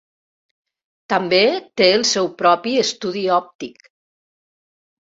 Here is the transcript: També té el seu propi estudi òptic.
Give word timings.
També 1.13 1.41
té 1.83 1.91
el 1.99 2.07
seu 2.15 2.33
propi 2.41 2.75
estudi 2.87 3.27
òptic. 3.39 3.89